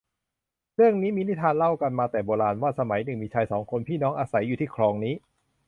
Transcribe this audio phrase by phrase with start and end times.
[0.75, 5.15] เรื่องนี้มีนิทานเล่ากันมาแต่โบราณว่า สมัยหนึ่งมีชายสองคนพี่น้องอาศัยอยู่ที่คลองนี้